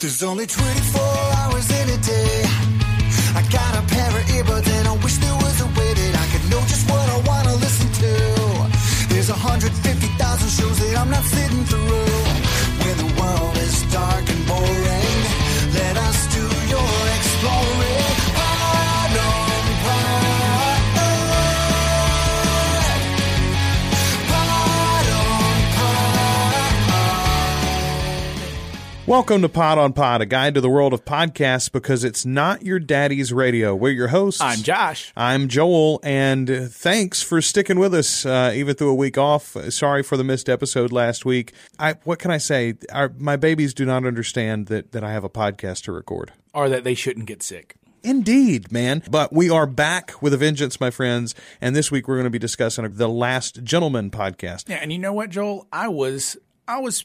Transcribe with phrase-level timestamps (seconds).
[0.00, 1.00] There's only 24
[1.38, 2.44] hours in a day.
[3.34, 6.26] I got a pair of earbuds and I wish there was a way that I
[6.32, 8.12] could know just what I want to listen to.
[9.12, 11.91] There's 150,000 shows that I'm not sitting through.
[29.04, 32.62] Welcome to Pod on Pod, a guide to the world of podcasts because it's not
[32.62, 33.74] your daddy's radio.
[33.74, 34.40] We're your hosts.
[34.40, 35.12] I'm Josh.
[35.16, 39.56] I'm Joel, and uh, thanks for sticking with us uh, even through a week off.
[39.70, 41.52] Sorry for the missed episode last week.
[41.80, 42.74] I, what can I say?
[42.92, 46.32] Our, my babies do not understand that, that I have a podcast to record.
[46.54, 47.74] Or that they shouldn't get sick.
[48.04, 49.02] Indeed, man.
[49.10, 51.34] But we are back with a vengeance, my friends.
[51.60, 54.68] And this week we're going to be discussing the Last Gentlemen podcast.
[54.68, 55.66] Yeah, and you know what, Joel?
[55.72, 56.36] I was
[56.68, 57.04] I was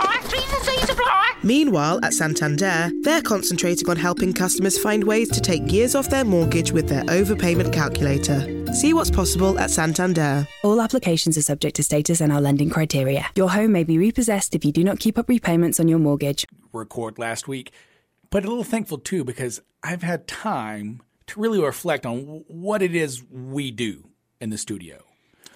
[0.00, 0.28] Trees and seas apply.
[0.28, 1.32] Trees and seas apply.
[1.42, 6.24] Meanwhile, at Santander, they're concentrating on helping customers find ways to take years off their
[6.24, 8.46] mortgage with their overpayment calculator.
[8.74, 10.46] See what's possible at Santander.
[10.62, 13.26] All applications are subject to status and our lending criteria.
[13.36, 16.46] Your home may be repossessed if you do not keep up repayments on your mortgage.
[16.72, 17.72] record last week.
[18.30, 22.94] But a little thankful too because I've had time to really reflect on what it
[22.94, 24.04] is we do
[24.40, 25.02] in the studio.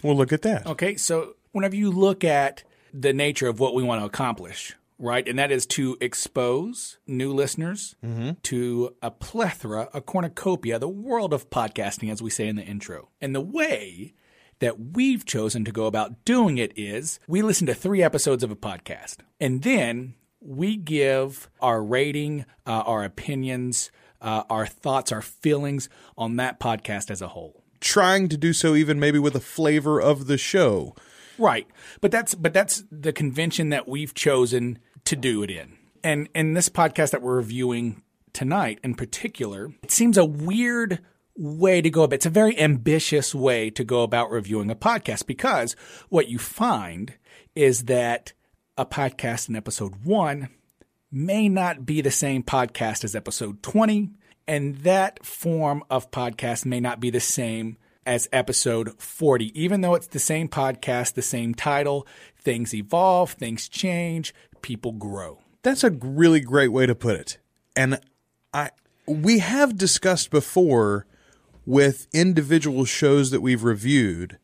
[0.03, 0.67] Well, look at that.
[0.67, 2.65] Okay, so whenever you look at
[2.97, 7.33] the nature of what we want to accomplish, right, and that is to expose new
[7.35, 7.97] listeners
[8.45, 13.09] to a plethora, a cornucopia, the world of podcasting, as we say in the intro.
[13.21, 14.15] And the way
[14.61, 18.53] that we've chosen to go about doing it is we listen to three episodes of
[18.53, 23.91] a podcast, and then we give our rating, uh, our opinions,
[24.21, 27.65] uh, our thoughts, our feelings on that podcast as a whole.
[27.81, 30.95] Trying to do so even maybe with a flavor of the show.
[31.39, 31.67] Right.
[32.01, 35.77] But that's but that's the convention that we've chosen to do it in.
[36.03, 38.03] And in this podcast that we're reviewing
[38.33, 41.01] tonight in particular, it seems a weird
[41.37, 45.27] way to go about it's a very ambitious way to go about reviewing a podcast
[45.27, 45.75] because
[46.09, 47.15] what you find
[47.57, 48.33] is that
[48.79, 50.49] a podcast in episode 1
[51.11, 54.11] may not be the same podcast as episode 20
[54.47, 59.95] and that form of podcast may not be the same as episode 40 even though
[59.95, 62.07] it's the same podcast the same title
[62.39, 67.39] things evolve things change people grow That's a really great way to put it.
[67.75, 67.99] And
[68.53, 68.71] I
[69.09, 71.07] we have discussed before
[71.67, 74.39] with individual shows that we've reviewed.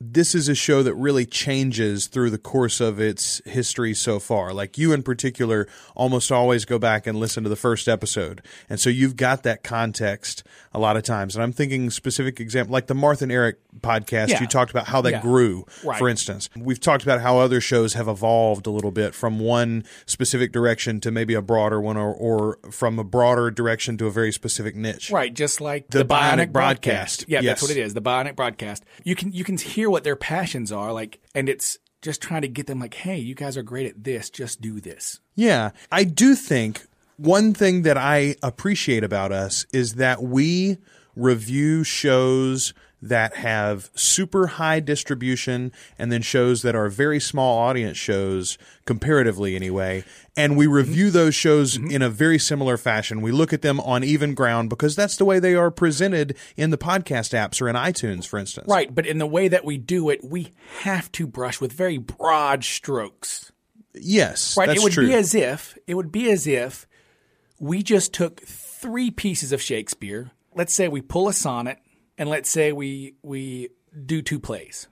[0.00, 4.52] This is a show that really changes through the course of its history so far.
[4.52, 5.66] Like you in particular
[5.96, 8.40] almost always go back and listen to the first episode.
[8.70, 11.34] And so you've got that context a lot of times.
[11.34, 14.40] And I'm thinking specific example like the Martha and Eric podcast, Yeah.
[14.40, 15.20] you talked about how that Yeah.
[15.20, 15.98] grew, Right.
[15.98, 16.48] for instance.
[16.56, 21.00] We've talked about how other shows have evolved a little bit from one specific direction
[21.00, 24.76] to maybe a broader one or, or from a broader direction to a very specific
[24.76, 25.10] niche.
[25.10, 27.24] Right, just like The Bionic Broadcast.
[27.26, 27.60] Yeah, Yes.
[27.60, 27.94] that's what it is.
[27.94, 28.84] The Bionic Broadcast.
[29.02, 32.48] You can you can hear what their passions are like, and it's just trying to
[32.48, 34.30] get them like, hey, you guys are great at this.
[34.30, 35.20] Just do this.
[35.34, 35.70] Yeah.
[35.90, 40.78] I do think one thing that I appreciate about us is that we
[41.16, 47.96] review shows that have super high distribution and then shows that are very small audience
[47.96, 50.04] shows comparatively anyway
[50.38, 50.74] and we mm-hmm.
[50.74, 51.90] review those shows mm-hmm.
[51.90, 53.20] in a very similar fashion.
[53.20, 56.70] We look at them on even ground because that's the way they are presented in
[56.70, 58.68] the podcast apps or in iTunes for instance.
[58.68, 60.52] Right, but in the way that we do it, we
[60.82, 63.50] have to brush with very broad strokes.
[63.94, 65.08] yes Right, it would true.
[65.08, 66.86] be as if it would be as if
[67.58, 70.30] we just took three pieces of Shakespeare.
[70.54, 71.78] Let's say we pull a sonnet,
[72.18, 73.70] and let's say we we
[74.06, 74.88] do two plays.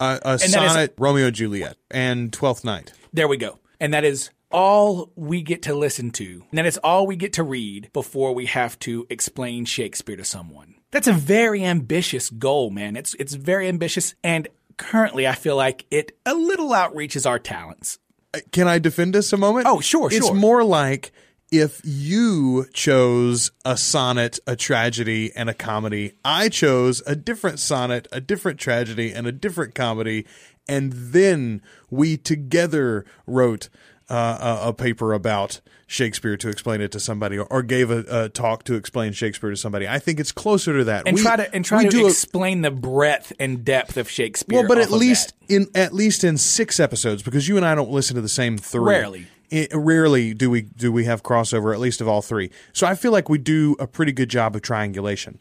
[0.00, 3.58] a, a is- sonnet Romeo and Juliet and Twelfth Night There we go.
[3.80, 6.44] And that is all we get to listen to.
[6.50, 10.24] And that is all we get to read before we have to explain Shakespeare to
[10.24, 10.74] someone.
[10.90, 12.94] That's a very ambitious goal, man.
[12.96, 17.98] It's it's very ambitious and currently I feel like it a little outreaches our talents.
[18.34, 19.66] Uh, can I defend us a moment?
[19.66, 20.34] Oh, sure, It's sure.
[20.34, 21.12] more like
[21.52, 28.08] if you chose a sonnet, a tragedy, and a comedy, I chose a different sonnet,
[28.10, 30.26] a different tragedy, and a different comedy,
[30.66, 31.60] and then
[31.90, 33.68] we together wrote
[34.08, 38.04] uh, a, a paper about Shakespeare to explain it to somebody, or, or gave a,
[38.08, 39.86] a talk to explain Shakespeare to somebody.
[39.86, 41.06] I think it's closer to that.
[41.06, 44.08] and We- try to and try to do a- explain the breadth and depth of
[44.08, 44.60] Shakespeare.
[44.60, 47.90] well, but at least in at least in six episodes, because you and I don't
[47.90, 48.94] listen to the same three.
[48.94, 49.26] Rarely.
[49.52, 51.72] I- rarely do we do we have crossover.
[51.72, 52.50] At least of all three.
[52.72, 55.40] So I feel like we do a pretty good job of triangulation.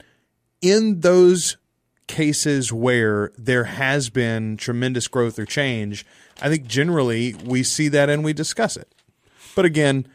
[0.62, 1.58] In those
[2.08, 6.06] cases where there has been tremendous growth or change,
[6.42, 8.94] I think generally we see that and we discuss it.
[9.56, 10.08] But again,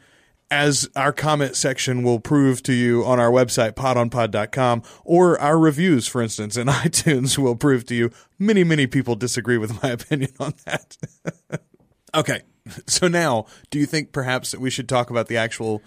[0.49, 6.07] as our comment section will prove to you on our website, podonpod.com, or our reviews,
[6.07, 10.31] for instance, in iTunes will prove to you, many, many people disagree with my opinion
[10.39, 10.97] on that.
[12.15, 12.41] okay.
[12.87, 15.81] So now, do you think perhaps that we should talk about the actual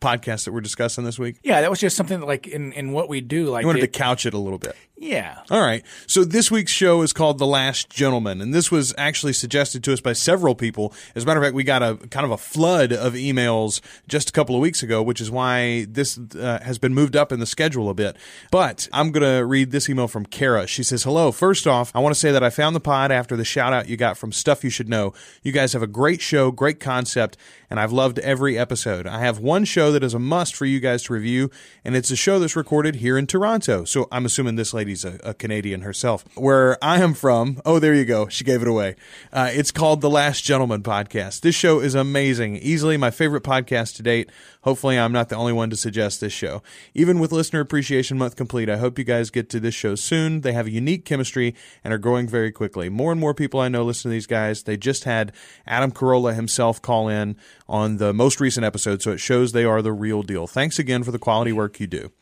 [0.00, 1.38] podcast that we're discussing this week?
[1.42, 3.46] yeah, that was just something that, like in in what we do.
[3.46, 4.76] Like I wanted it- to couch it a little bit.
[4.98, 5.84] Yeah, All right.
[6.06, 9.92] So this week's show is called The Last Gentlemen, and this was actually suggested to
[9.92, 10.94] us by several people.
[11.14, 14.30] As a matter of fact, we got a kind of a flood of emails just
[14.30, 17.40] a couple of weeks ago, which is why this uh, has been moved up in
[17.40, 18.16] the schedule a bit.
[18.50, 20.66] But I'm going to read this email from Kara.
[20.66, 21.30] She says, Hello.
[21.30, 23.90] First off, I want to say that I found the pod after the shout out
[23.90, 25.12] you got from Stuff You Should Know.
[25.42, 27.36] You guys have a great show, great concept,
[27.68, 29.06] and I've loved every episode.
[29.06, 31.50] I have one show that is a must for you guys to review,
[31.84, 33.84] and it's a show that's recorded here in Toronto.
[33.84, 36.24] So I'm assuming this lady's a, a Canadian herself.
[36.36, 38.28] Where I am from, oh, there you go.
[38.28, 38.94] She gave it away.
[39.32, 41.40] Uh, it's called The Last Gentlemen Podcast.
[41.40, 42.58] This show is amazing.
[42.58, 44.30] Easily my favorite podcast to date.
[44.62, 46.62] Hopefully, I'm not the only one to suggest this show.
[46.94, 50.42] Even with Listener Appreciation Month complete, I hope you guys get to this show soon.
[50.42, 52.88] They have a unique chemistry and are growing very quickly.
[52.88, 54.62] More and more people I know listen to these guys.
[54.62, 55.32] They just had
[55.66, 57.36] Adam Carolla himself call in
[57.68, 60.46] on the most recent episode, so it shows they are the real deal.
[60.46, 62.12] Thanks again for the quality work you do.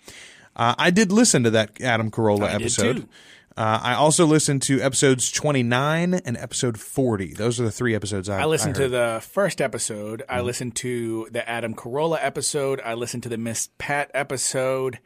[0.56, 3.08] Uh, I did listen to that Adam Carolla I episode.
[3.56, 7.34] Uh, I also listened to episodes 29 and episode 40.
[7.34, 8.90] Those are the three episodes I I listened to heard.
[8.90, 10.24] the first episode.
[10.28, 10.46] I Mm-hmm.
[10.46, 12.80] listened to the Adam Carolla episode.
[12.84, 14.98] I listened to the Miss Pat episode,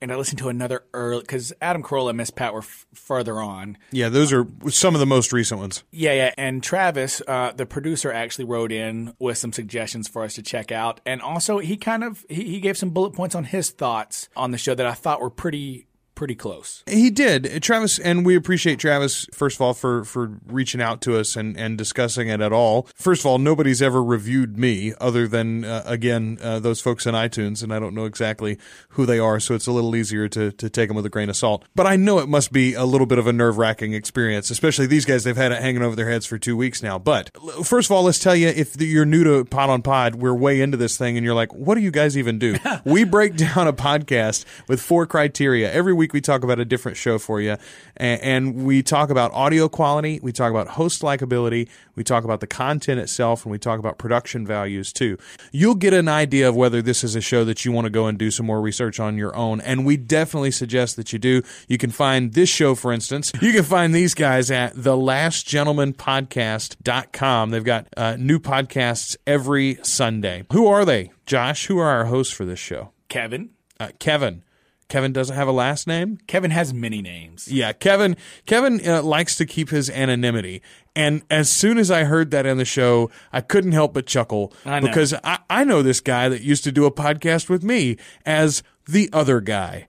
[0.00, 3.40] and I listened to another early because Adam Carolla and Miss Pat were f- further
[3.40, 3.78] on.
[3.90, 5.82] Yeah, those are some of the most recent ones.
[5.90, 6.34] Yeah, yeah.
[6.36, 10.72] And Travis, uh, the producer, actually wrote in with some suggestions for us to check
[10.72, 14.28] out, and also he kind of he, he gave some bullet points on his thoughts
[14.36, 15.86] on the show that I thought were pretty
[16.18, 16.82] pretty close.
[16.88, 21.16] He did, Travis, and we appreciate Travis first of all for for reaching out to
[21.16, 22.88] us and and discussing it at all.
[22.96, 27.14] First of all, nobody's ever reviewed me other than uh, again uh, those folks in
[27.14, 28.58] iTunes, and I don't know exactly
[28.90, 31.28] who they are, so it's a little easier to to take them with a grain
[31.28, 31.64] of salt.
[31.76, 34.88] But I know it must be a little bit of a nerve wracking experience, especially
[34.88, 35.22] these guys.
[35.22, 36.98] They've had it hanging over their heads for two weeks now.
[36.98, 37.30] But
[37.64, 40.60] first of all, let's tell you if you're new to Pod on Pod, we're way
[40.60, 42.56] into this thing, and you're like, what do you guys even do?
[42.84, 46.07] we break down a podcast with four criteria every week.
[46.12, 47.56] We talk about a different show for you,
[47.96, 52.40] and, and we talk about audio quality, we talk about host likability, we talk about
[52.40, 55.16] the content itself, and we talk about production values too.
[55.52, 58.06] You'll get an idea of whether this is a show that you want to go
[58.06, 61.42] and do some more research on your own, and we definitely suggest that you do.
[61.68, 67.50] You can find this show, for instance, you can find these guys at thelastgentlemenpodcast.com.
[67.50, 70.44] They've got uh, new podcasts every Sunday.
[70.52, 71.10] Who are they?
[71.26, 72.90] Josh, who are our hosts for this show?
[73.08, 74.42] Kevin, Uh, Kevin.
[74.88, 76.18] Kevin doesn't have a last name.
[76.26, 77.46] Kevin has many names.
[77.48, 78.16] Yeah, Kevin.
[78.46, 80.62] Kevin uh, likes to keep his anonymity,
[80.96, 84.52] and as soon as I heard that in the show, I couldn't help but chuckle
[84.64, 87.98] I because I, I know this guy that used to do a podcast with me
[88.24, 89.88] as the other guy,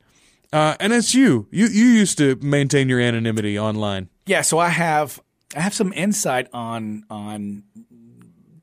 [0.52, 1.48] uh, and it's you.
[1.50, 4.10] You you used to maintain your anonymity online.
[4.26, 5.22] Yeah, so I have
[5.56, 7.64] I have some insight on on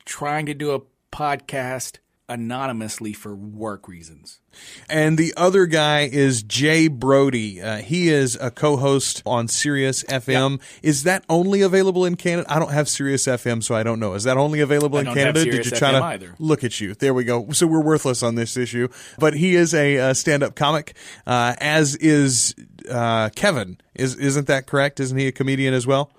[0.05, 4.41] trying to do a podcast anonymously for work reasons.
[4.89, 7.61] And the other guy is Jay Brody.
[7.61, 10.61] Uh, he is a co-host on Sirius FM.
[10.83, 12.51] Is that only available in Canada?
[12.53, 14.15] I don't have Sirius FM, so I don't know.
[14.15, 15.45] Is that only available I in Canada?
[15.45, 16.35] Did you try FM to either.
[16.39, 16.95] look at you?
[16.95, 17.51] There we go.
[17.53, 18.89] So we're worthless on this issue.
[19.19, 22.55] But he is a, uh stand-up comic, uh, as is
[22.91, 23.79] uh, Kevin.
[23.95, 25.01] Is isn't that correct?
[25.01, 26.11] Isn't he a comedian as well?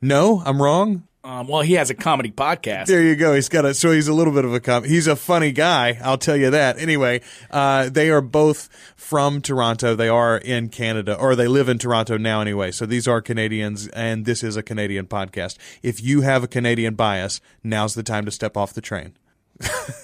[0.00, 1.04] No, I'm wrong.
[1.22, 2.86] Um, well, he has a comedy podcast.
[2.86, 3.34] There you go.
[3.34, 5.98] He's got a so he's a little bit of a com- he's a funny guy.
[6.02, 6.78] I'll tell you that.
[6.78, 9.94] Anyway, uh, they are both from Toronto.
[9.94, 12.40] They are in Canada, or they live in Toronto now.
[12.40, 15.58] Anyway, so these are Canadians, and this is a Canadian podcast.
[15.82, 19.14] If you have a Canadian bias, now's the time to step off the train.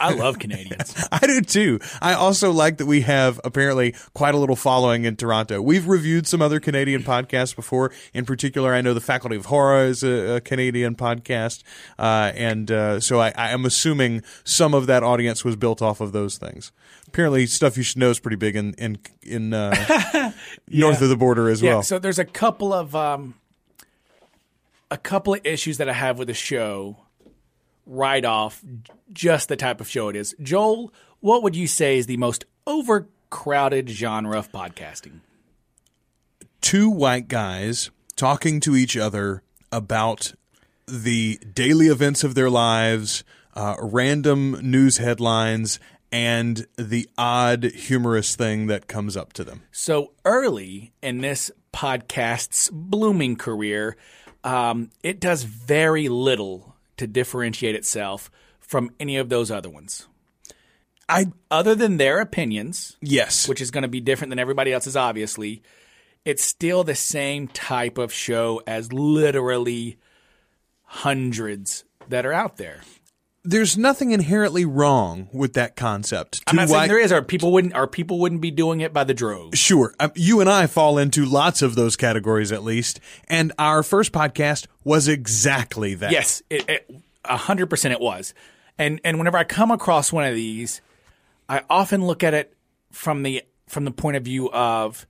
[0.00, 0.94] I love Canadians.
[1.12, 1.80] I do too.
[2.02, 5.62] I also like that we have apparently quite a little following in Toronto.
[5.62, 7.90] We've reviewed some other Canadian podcasts before.
[8.12, 11.62] In particular, I know the Faculty of Horror is a, a Canadian podcast,
[11.98, 16.00] uh, and uh, so I, I am assuming some of that audience was built off
[16.00, 16.72] of those things.
[17.08, 20.32] Apparently, stuff you should know is pretty big in in in uh,
[20.68, 21.82] north of the border as Yeah, well.
[21.82, 23.34] so there's a couple of um,
[24.90, 26.98] a couple of issues that I have with the show
[27.86, 28.62] right off
[29.12, 30.34] just the type of show it is.
[30.42, 35.20] Joel, what would you say is the most overcrowded genre of podcasting?
[36.66, 39.40] two white guys talking to each other
[39.70, 40.32] about
[40.88, 43.22] the daily events of their lives,
[43.54, 45.78] uh, random news headlines,
[46.10, 49.62] and the odd humorous thing that comes up to them.
[49.70, 53.96] So early in this podcast's blooming career,
[54.42, 60.06] um, it does very little to differentiate itself from any of those other ones.
[61.08, 64.96] I Other than their opinions, yes, which is going to be different than everybody else's,
[64.96, 65.62] obviously,
[66.24, 69.98] it's still the same type of show as literally
[70.82, 72.80] hundreds that are out there.
[73.46, 76.42] There's nothing inherently wrong with that concept.
[76.46, 79.04] I'm not saying there is, or people wouldn't, or people wouldn't be doing it by
[79.04, 79.58] the droves.
[79.58, 79.94] Sure.
[80.00, 83.00] Um, you and I fall into lots of those categories at least.
[83.28, 86.10] And our first podcast was exactly that.
[86.10, 88.34] Yes, a hundred percent it was.
[88.78, 90.80] And and whenever I come across one of these,
[91.48, 92.54] I often look at it
[92.90, 95.06] from the from the point of view of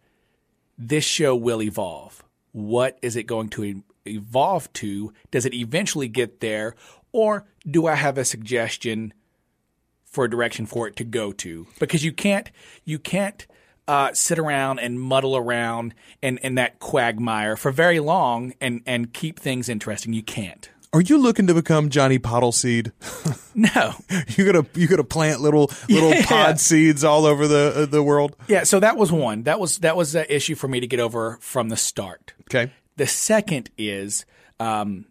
[0.78, 2.22] this show will evolve.
[2.52, 5.12] What is it going to evolve to?
[5.30, 6.74] Does it eventually get there,
[7.16, 9.14] or do I have a suggestion
[10.04, 11.66] for a direction for it to go to?
[11.80, 12.50] Because you can't
[12.84, 13.46] you can't
[13.88, 19.12] uh, sit around and muddle around in, in that quagmire for very long and and
[19.14, 20.12] keep things interesting.
[20.12, 20.68] You can't.
[20.92, 22.92] Are you looking to become Johnny Pottleseed?
[23.56, 23.94] No.
[24.36, 26.26] you gonna you gonna plant little little Yeah.
[26.26, 28.36] pod seeds all over the uh, the world?
[28.48, 29.44] Yeah, so that was one.
[29.44, 32.34] That was that was an issue for me to get over from the start.
[32.42, 32.70] Okay.
[32.96, 34.26] The second is
[34.60, 35.06] um,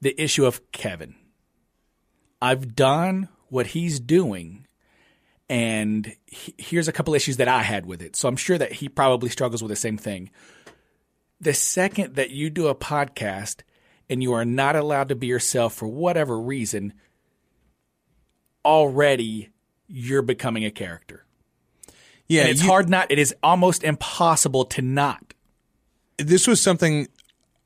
[0.00, 1.14] the issue of Kevin.
[2.42, 4.66] I've done what he's doing,
[5.48, 8.16] and he- here's a couple issues that I had with it.
[8.16, 10.30] So I'm sure that he probably struggles with the same thing.
[11.40, 13.60] The second that you do a podcast
[14.08, 16.92] and you are not allowed to be yourself for whatever reason,
[18.64, 19.50] already
[19.88, 21.24] you're becoming a character.
[22.28, 25.34] Yeah, And it's you- hard not, it is almost impossible to not.
[26.18, 27.08] This was something,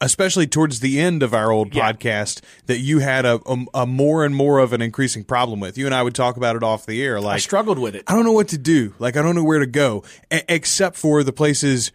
[0.05, 1.91] especially towards the end of our old Yeah.
[1.93, 5.77] podcast, that you had a, a a more and more of an increasing problem with.
[5.79, 7.21] You and I would talk about it off the air.
[7.21, 8.05] Like I struggled with it.
[8.07, 8.95] I don't know what to do.
[8.99, 11.91] Like I don't know where to go, e- except for the places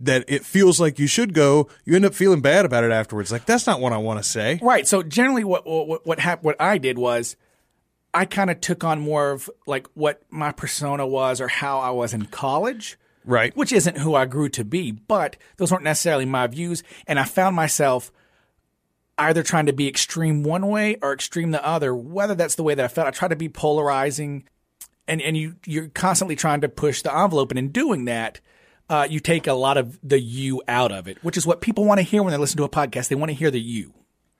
[0.00, 1.68] that it feels like you should go.
[1.84, 3.30] You end up feeling bad about it afterwards.
[3.30, 4.58] Like that's not what I want to say.
[4.62, 4.86] Right.
[4.86, 7.36] So generally, what what what hap- what I did was,
[8.14, 11.90] I kind of took on more of like what my persona was or how I
[11.90, 13.54] was in college, Right.
[13.56, 14.92] which isn't who I grew to be.
[14.92, 18.10] But those weren't necessarily my views, and I found myself
[19.18, 21.94] either trying to be extreme one way or extreme the other.
[21.94, 24.44] Whether that's the way that I felt, I try to be polarizing,
[25.08, 28.40] and and you you're constantly trying to push the envelope, and in doing that.
[28.88, 31.84] Uh, you take a lot of the you out of it, which is what people
[31.84, 33.08] want to hear when they listen to a podcast.
[33.08, 33.92] They want to hear the you.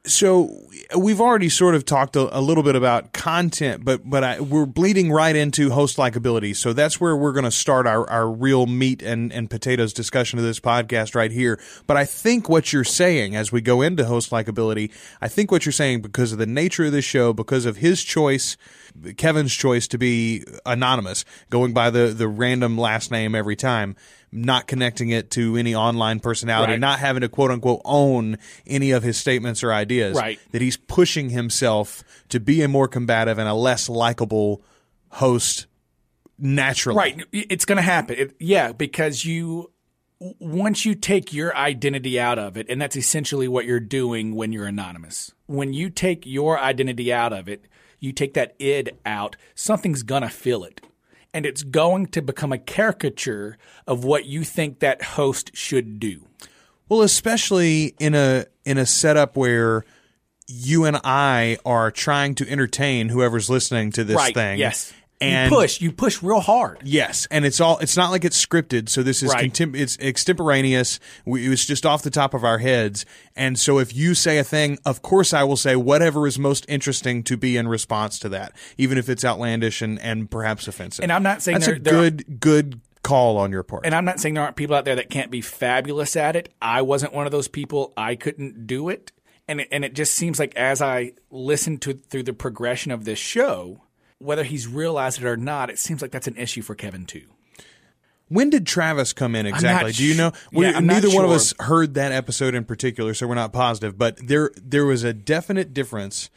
[0.07, 4.41] So we've already sort of talked a, a little bit about content, but but I,
[4.41, 6.55] we're bleeding right into host likability.
[6.55, 10.39] So that's where we're going to start our, our real meat and, and potatoes discussion
[10.39, 11.61] of this podcast right here.
[11.87, 15.67] But I think what you're saying as we go into host likability, I think what
[15.67, 18.57] you're saying because of the nature of this show, because of his choice,
[19.17, 23.97] Kevin's choice to be anonymous, going by the the random last name every time.
[24.37, 26.81] Not connecting it to any online personality, Right.
[26.81, 30.39] not having to quote unquote own any of his statements or ideas Right.
[30.53, 34.63] that he's pushing himself to be a more combative and a less likable
[35.13, 35.67] host
[36.39, 36.97] naturally.
[36.99, 37.23] Right.
[37.33, 38.17] It's going to happen.
[38.19, 39.71] It, yeah, because you
[40.39, 44.53] once you take your identity out of it, and that's essentially what you're doing when
[44.53, 45.33] you're anonymous.
[45.47, 47.67] When you take your identity out of it,
[48.01, 50.81] you take that id out, something's going to fill it.
[51.37, 56.27] And it's going to become a caricature of what you think that host should do.
[56.89, 59.85] Well, especially in a in a setup where
[60.47, 64.33] you and I are trying to entertain whoever's listening to this right.
[64.33, 64.59] thing.
[64.59, 64.95] Yes.
[65.21, 65.81] And you push.
[65.81, 66.81] You push real hard.
[66.85, 67.79] Yes, and it's all.
[67.79, 68.89] It's not like it's scripted.
[68.91, 69.51] So this is Right.
[69.53, 71.01] contem- it's extemporaneous.
[71.25, 73.07] We, it was just off the top of our heads.
[73.35, 76.67] And so if you say a thing, of course I will say whatever is most
[76.69, 81.03] interesting to be in response to that, even if it's outlandish and, and perhaps offensive.
[81.03, 83.87] And I'm not saying that's a there- there are- good good call on your part.
[83.87, 86.53] And I'm not saying there aren't people out there that can't be fabulous at it.
[86.61, 87.93] I wasn't one of those people.
[87.97, 89.13] I couldn't do it.
[89.49, 93.05] And it, and it just seems like as I listened to through the progression of
[93.05, 93.81] this show,
[94.19, 97.25] whether he's realized it or not, it seems like that's an issue for Kevin too.
[98.29, 99.93] When did Travis come in exactly?
[99.93, 100.33] Do you know?
[100.51, 103.53] yeah, We- not neither one of us heard that episode in particular, so we're not
[103.53, 103.97] positive.
[103.97, 106.29] But there, there was a definite difference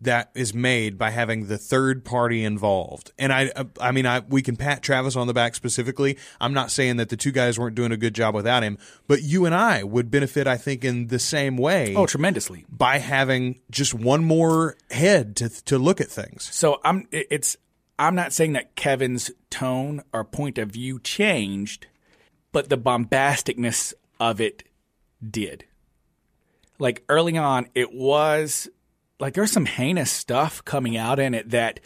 [0.00, 3.12] that is made by having the third party involved.
[3.18, 6.18] And I, I mean, I we can pat Travis on the back specifically.
[6.40, 9.22] I'm not saying that the two guys weren't doing a good job without him, but
[9.22, 11.94] you and I would benefit, I think, in the same way.
[11.94, 12.64] Oh, tremendously.
[12.68, 16.48] by having just one more head to to look at things.
[16.52, 17.56] So I'm it's
[17.98, 21.86] I'm not saying that Kevin's tone or point of view changed,
[22.52, 24.64] but the bombasticness of it
[25.28, 25.64] did.
[26.78, 28.68] Like early on, it was
[29.20, 31.80] like there's some heinous stuff coming out in it that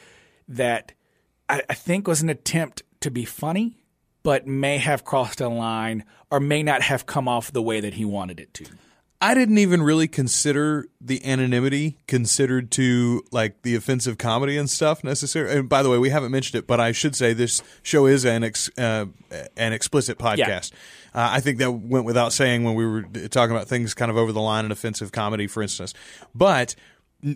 [0.48, 0.92] that
[1.48, 3.76] I, I think was an attempt to be funny,
[4.22, 7.94] but may have crossed a line or may not have come off the way that
[7.94, 8.66] he wanted it to.
[9.20, 15.02] I didn't even really consider the anonymity considered to like the offensive comedy and stuff
[15.02, 15.58] necessarily.
[15.58, 18.24] And by the way, we haven't mentioned it, but I should say this show is
[18.24, 19.06] an ex, uh,
[19.56, 20.70] an explicit podcast.
[21.12, 24.16] Uh, I think that went without saying when we were talking about things kind of
[24.16, 25.94] over the line and offensive comedy, for instance.
[26.32, 26.76] But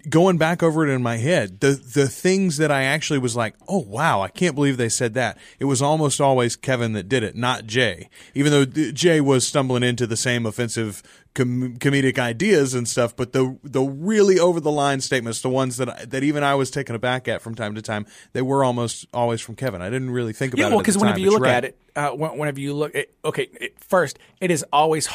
[0.08, 3.54] going back over it in my head, the the things that I actually was like,
[3.68, 5.38] oh wow, I can't believe they said that.
[5.58, 8.08] It was almost always Kevin that did it, not Jay.
[8.34, 11.02] Even though uh, Jay was stumbling into the same offensive
[11.34, 15.78] com- comedic ideas and stuff, but the the really over the line statements, the ones
[15.78, 18.62] that I, that even I was taken aback at from time to time, they were
[18.62, 19.82] almost always from Kevin.
[19.82, 20.70] I didn't really think about Yeah, it.
[20.70, 23.80] well, because because whenever you look at it, uh, whenever you look, at, okay, it,
[23.80, 25.08] first it is always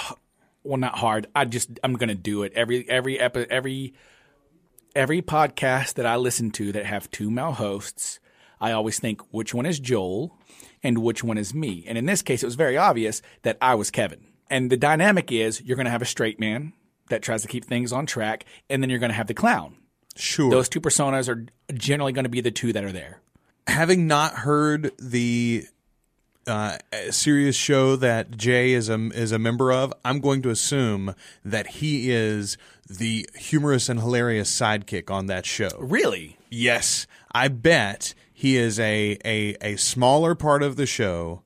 [0.64, 1.28] well, not hard.
[1.34, 3.94] I just I'm gonna do it every every epi- every
[4.98, 8.20] every podcast that I listen to that have two male hosts.
[8.60, 10.36] I always think which one is Joel
[10.82, 11.86] and which one is me.
[11.88, 14.26] And in this case, it was very obvious that I was Kevin.
[14.50, 16.74] And the dynamic is you're going to have a straight man
[17.10, 19.76] that tries to keep things on track, and then you're going to have the clown.
[20.16, 23.22] sure, Those two personas are generally going to be the two that are there.
[23.68, 25.66] having not heard the
[26.48, 26.78] uh,
[27.12, 31.14] Sirius show that Jay is a is a member of, I'm going to assume
[31.44, 32.58] that he is
[32.90, 35.70] the humorous and hilarious sidekick on that show.
[35.80, 36.38] Really?
[36.50, 41.42] Yes, I bet he is a a, a smaller part of the show,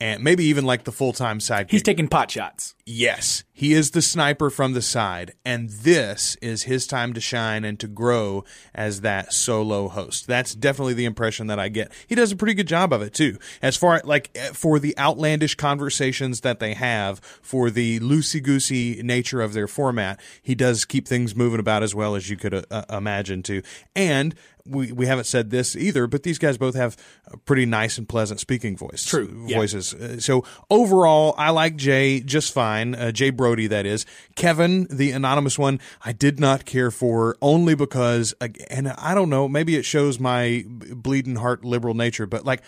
[0.00, 1.70] and maybe even like the full time sidekick.
[1.70, 2.74] He's taking pot shots.
[2.86, 7.64] Yes, he is the sniper from the side, and this is his time to shine
[7.64, 10.26] and to grow as that solo host.
[10.26, 11.92] That's definitely the impression that I get.
[12.08, 13.38] He does a pretty good job of it too.
[13.62, 19.40] As far like for the outlandish conversations that they have, for the loosey goosey nature
[19.40, 22.62] of their format, he does keep things moving about as well as you could uh,
[22.70, 23.62] uh, imagine too.
[23.94, 24.34] And
[24.70, 28.08] we we haven't said this either, but these guys both have a pretty nice and
[28.08, 29.04] pleasant speaking voice.
[29.04, 29.94] True, voices.
[29.94, 32.94] Uh, So overall, I like Jay just fine.
[32.94, 34.06] Uh, Jay Brody, that is.
[34.36, 38.32] Kevin, the anonymous one, I did not care for only because,
[38.70, 42.62] and I don't know, maybe it shows my bleeding heart liberal nature, but like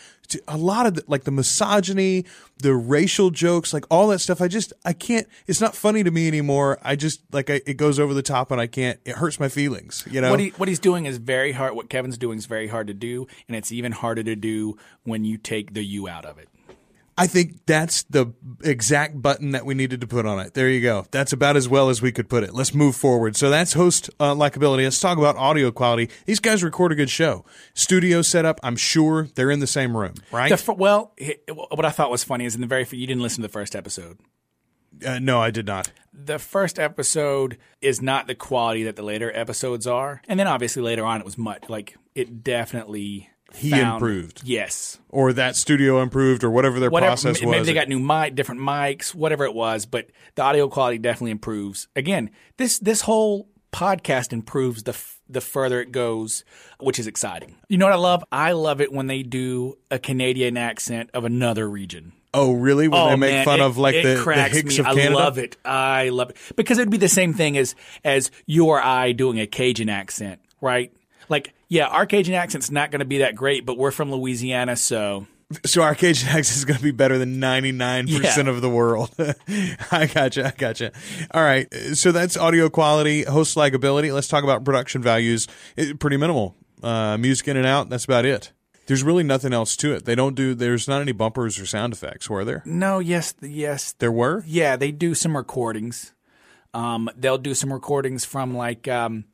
[0.48, 2.24] a lot of the, like the misogyny,
[2.58, 4.40] the racial jokes, like all that stuff.
[4.40, 5.26] I just I can't.
[5.46, 6.78] It's not funny to me anymore.
[6.82, 8.98] I just like I, it goes over the top, and I can't.
[9.04, 10.06] It hurts my feelings.
[10.10, 10.30] You know.
[10.30, 11.74] What he what he's doing is very hard.
[11.74, 15.24] What Kevin's doing is very hard to do, and it's even harder to do when
[15.24, 16.48] you take the you out of it.
[17.22, 18.32] I think that's the
[18.64, 20.54] exact button that we needed to put on it.
[20.54, 21.06] There you go.
[21.12, 22.52] That's about as well as we could put it.
[22.52, 23.36] Let's move forward.
[23.36, 24.82] So that's host uh, likability.
[24.82, 26.10] Let's talk about audio quality.
[26.26, 27.44] These guys record a good show.
[27.74, 28.58] Studio setup.
[28.64, 30.50] I'm sure they're in the same room, right?
[30.66, 31.14] Well,
[31.70, 33.76] what I thought was funny is in the very you didn't listen to the first
[33.76, 34.18] episode.
[35.06, 35.92] uh, no, I did not.
[36.12, 40.82] The first episode is not the quality that the later episodes are, and then obviously
[40.82, 44.42] later on it was much like it definitely He found- improved.
[44.44, 47.10] Yes, Or that studio improved, or whatever their whatever.
[47.10, 47.50] process was.
[47.50, 49.86] Maybe they got new mic, different mics, whatever it was.
[49.86, 51.88] But the audio quality definitely improves.
[51.96, 56.44] Again, this this whole podcast improves the f- the further it goes,
[56.80, 57.56] which is exciting.
[57.68, 58.24] You know what I love?
[58.30, 62.12] I love it when they do a Canadian accent of another region.
[62.34, 62.88] oh, really?
[62.88, 64.84] When they oh, make man, fun it- of like the, the Hicks me.
[64.84, 65.08] of Canada?
[65.10, 65.56] I love it.
[65.64, 69.38] I love it because it'd be the same thing as as you or I doing
[69.40, 70.92] a Cajun accent, right?
[71.28, 74.76] Like, yeah, our Cajun accent's not going to be that great, but we're from Louisiana,
[74.76, 75.26] so
[75.64, 78.48] So our Cajun accent is going to be better than 99% Yeah.
[78.50, 79.10] of the world.
[79.90, 80.46] I gotcha.
[80.48, 80.92] I gotcha.
[81.32, 81.66] All right.
[81.94, 84.12] So that's audio quality, host likability.
[84.12, 85.48] Let's talk about production values.
[85.76, 86.54] It, pretty minimal.
[86.82, 87.88] Uh, music in and out.
[87.90, 88.52] That's about it.
[88.86, 90.04] There's really nothing else to it.
[90.04, 92.62] They don't do, there's not any bumpers or sound effects, were there?
[92.66, 94.42] no, yes, yes, There were?
[94.46, 96.12] yeah, they do some recordings.
[96.74, 99.24] Um, they'll do some recordings from like um,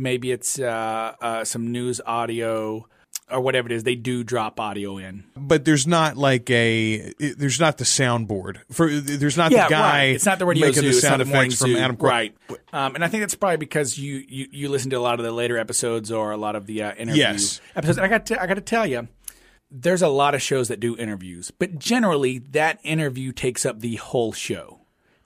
[0.00, 2.86] maybe it's uh, uh, some news audio.
[3.30, 5.22] or whatever it is, they do drop audio in.
[5.36, 9.80] but there's not like a there's not the soundboard for there's not yeah, the guy
[10.08, 10.14] right.
[10.16, 10.88] It's not the radio making zoo.
[10.88, 11.78] the sound effects from zoo.
[11.78, 12.08] Adam Crow.
[12.10, 12.34] right?
[12.72, 15.24] Um, and I think that's probably because you, you you listen to a lot of
[15.24, 17.60] the later episodes or a lot of the uh, interview Yes.
[17.76, 17.98] episodes.
[17.98, 19.06] And I got to, I got to tell you,
[19.70, 23.94] there's a lot of shows that do interviews, but generally that interview takes up the
[23.96, 24.79] whole show.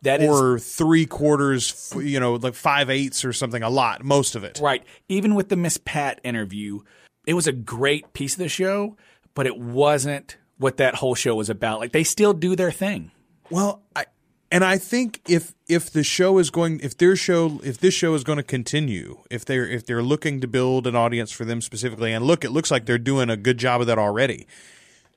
[0.04, 3.62] That is or three quarters, you know, like five eighths or something.
[3.62, 4.60] A lot, most of it.
[4.62, 4.84] Right.
[5.08, 6.80] Even with the Miss Pat interview,
[7.26, 8.96] it was a great piece of the show,
[9.34, 11.80] but it wasn't what that whole show was about.
[11.80, 13.10] Like they still do their thing.
[13.50, 14.06] Well, I
[14.50, 18.14] and I think if if the show is going if their show if this show
[18.14, 21.60] is going to continue, if they're if they're looking to build an audience for them
[21.60, 24.46] specifically, and look, it looks like they're doing a good job of that already.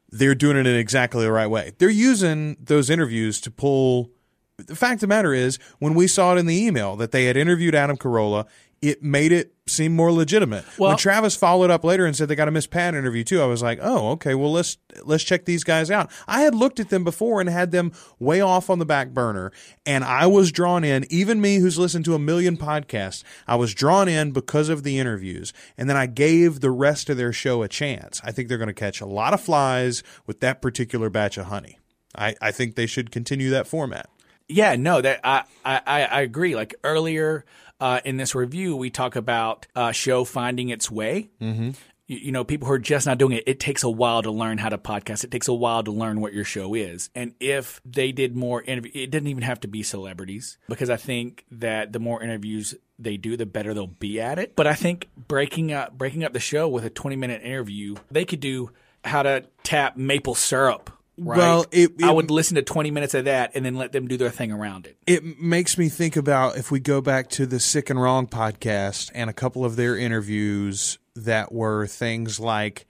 [0.09, 1.73] They're doing it in exactly the right way.
[1.77, 4.09] They're using those interviews to pull.
[4.57, 7.25] The fact of the matter is, when we saw it in the email that they
[7.25, 8.47] had interviewed Adam Carolla,
[8.81, 10.65] it made it seem more legitimate.
[10.77, 13.39] Well- when Travis followed up later and said they got a Miss Pat interview too,
[13.41, 16.09] I was like, oh, okay, well let's let's check these guys out.
[16.27, 19.51] I had looked at them before and had them way off on the back burner,
[19.85, 21.05] and I was drawn in.
[21.11, 24.97] Even me, who's listened to a million podcasts, I was drawn in because of the
[24.97, 28.21] interviews, and then I gave the rest of their show a chance.
[28.23, 31.45] I think they're going to catch a lot of flies with that particular batch of
[31.45, 31.77] honey.
[32.15, 34.09] I, I think they should continue that format.
[34.47, 36.55] Yeah, no, that I I, I agree.
[36.55, 37.45] Like earlier
[37.79, 41.29] uh, in this review, we talk about uh, show finding its way.
[41.41, 41.71] Mm-hmm.
[42.07, 43.43] You, you know, people who are just not doing it.
[43.45, 45.23] It takes a while to learn how to podcast.
[45.25, 47.09] It takes a while to learn what your show is.
[47.13, 50.97] And if they did more interviews, it didn't even have to be celebrities because I
[50.97, 54.55] think that the more interviews they do, the better they'll be at it.
[54.55, 58.25] But I think breaking up breaking up the show with a twenty minute interview, they
[58.25, 58.71] could do
[59.03, 60.89] how to tap maple syrup.
[61.19, 61.37] Right?
[61.37, 64.17] Well, it- I would listen to 20 minutes of that and then let them do
[64.17, 64.97] their thing around it.
[65.07, 69.09] it makes me think about if we go back to the Sick and Wrong podcast
[69.15, 72.85] and a couple of their interviews that were things like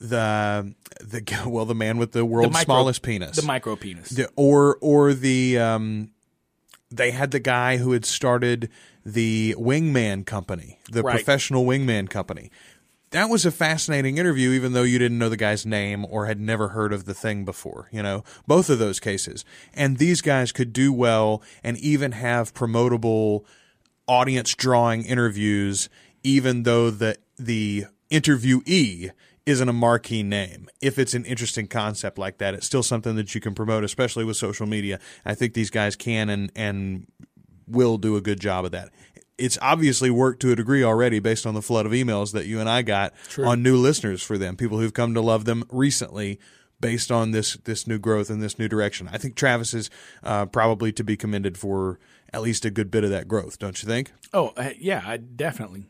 [0.00, 4.10] the the well the man with the world's micro- smallest penis The micro penis.
[4.10, 6.10] The- or or the um
[6.90, 8.68] they had the guy who had started
[9.06, 11.14] the wingman company the Right.
[11.14, 12.50] professional wingman company
[13.12, 16.40] that was a fascinating interview even though you didn't know the guy's name or had
[16.40, 18.24] never heard of the thing before you know?
[18.46, 19.44] Both of those cases.
[19.72, 23.44] And these guys could do well and even have promotable
[24.08, 25.88] audience drawing interviews
[26.24, 29.10] even though the the interviewee
[29.44, 30.68] isn't a marquee name.
[30.80, 34.24] If it's an interesting concept like that it's still something that you can promote especially
[34.24, 34.98] with social media.
[35.24, 37.06] I think these guys can and and
[37.68, 38.90] will do a good job of that
[39.38, 42.60] it's obviously worked to a degree already based on the flood of emails that you
[42.60, 46.38] and I got on new listeners for them, people who've come to love them recently
[46.80, 49.08] based on this this new growth and this new direction.
[49.10, 49.90] I think Travis is
[50.22, 51.98] uh, probably to be commended for
[52.32, 54.12] at least a good bit of that growth, don't you think?
[54.32, 55.86] Oh, uh, yeah, I definitely.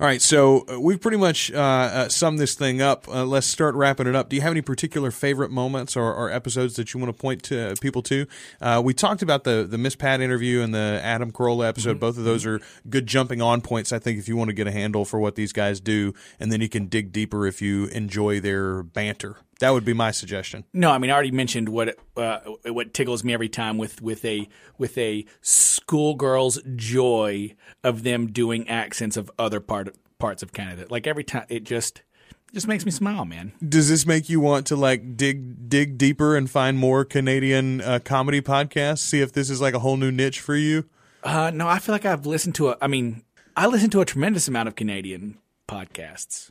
[0.00, 3.06] All right, so uh, we've pretty much uh, uh, summed this thing up.
[3.06, 4.28] Uh, let's start wrapping it up.
[4.28, 7.42] Do you have any particular favorite moments or, or episodes that you want to point
[7.44, 8.26] to uh, people to?
[8.60, 12.00] Uh, we talked about the the Miss Pat interview and the Adam Carolla episode.
[12.00, 13.92] Both of those are good jumping on points.
[13.92, 16.50] I think if you want to get a handle for what these guys do, and
[16.50, 19.36] then you can dig deeper if you enjoy their banter.
[19.62, 20.64] That would be my suggestion.
[20.72, 24.24] No, I mean I already mentioned what uh, what tickles me every time with with
[24.24, 30.86] a with a schoolgirl's joy of them doing accents of other part parts of Canada.
[30.90, 32.02] Like every time, it just
[32.52, 33.52] just makes me smile, man.
[33.66, 38.00] Does this make you want to like dig dig deeper and find more Canadian uh,
[38.04, 38.98] comedy podcasts?
[38.98, 40.88] See if this is like a whole new niche for you.
[41.22, 42.76] Uh, no, I feel like I've listened to a.
[42.82, 43.22] I mean,
[43.56, 46.50] I listen to a tremendous amount of Canadian podcasts.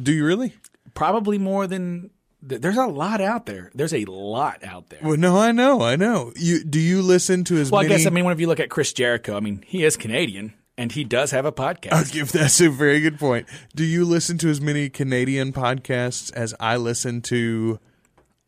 [0.00, 0.54] Do you really?
[0.94, 2.12] Probably more than th-
[2.46, 3.70] there's a lot out there.
[3.74, 5.00] There's a lot out there.
[5.02, 6.32] Well, no, I know, I know.
[6.36, 8.70] You do you listen to as Well, I guess I mean, whenever you look at
[8.70, 11.92] Chris Jericho, I mean, he is Canadian and he does have a podcast.
[11.92, 13.48] I'll give that's a very good point.
[13.74, 17.80] Do you listen to as many Canadian podcasts as I listen to?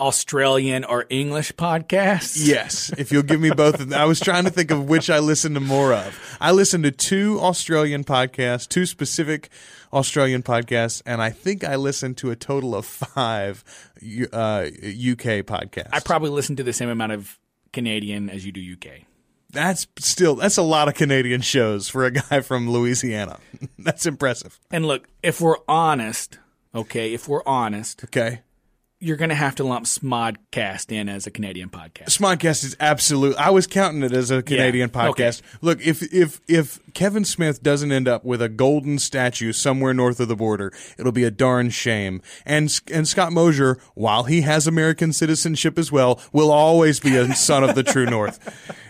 [0.00, 2.36] Australian or English podcasts.
[2.40, 3.92] Yes, if you'll give me both.
[3.92, 6.36] I was trying to think of which I listen to more of.
[6.40, 9.48] I listen to two Australian podcasts, two specific
[9.92, 13.64] Australian podcasts, and I think I listen to a total of five
[14.32, 15.88] uh, UK podcasts.
[15.92, 17.38] I probably listen to the same amount of
[17.72, 19.02] Canadian as you do UK.
[19.50, 23.38] that's still that's a lot of Canadian shows for a guy from Louisiana.
[23.78, 24.58] that's impressive.
[24.70, 26.38] And look, if we're honest,
[26.74, 28.40] okay, if we're honest, Okay.
[29.00, 32.06] You're going to have to lump Smodcast in as a Canadian podcast.
[32.06, 33.36] Smodcast is absolute.
[33.36, 35.22] I was counting it as a Canadian Yeah, okay.
[35.24, 35.42] podcast.
[35.60, 40.18] Look, if if if Kevin Smith doesn't end up with a golden statue somewhere north
[40.18, 42.22] of the border, it'll be a darn shame.
[42.44, 47.34] And and Scott Mosier, while he has American citizenship as well, will always be a
[47.34, 48.38] son of the true North.